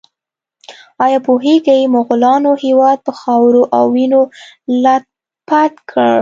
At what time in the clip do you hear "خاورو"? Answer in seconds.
3.19-3.63